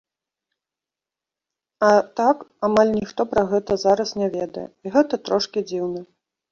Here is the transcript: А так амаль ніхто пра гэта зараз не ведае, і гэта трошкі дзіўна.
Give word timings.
А 1.89 1.91
так 2.21 2.43
амаль 2.69 2.95
ніхто 2.97 3.29
пра 3.35 3.47
гэта 3.55 3.81
зараз 3.87 4.09
не 4.23 4.35
ведае, 4.39 4.67
і 4.85 4.97
гэта 4.99 5.25
трошкі 5.29 5.59
дзіўна. 5.73 6.01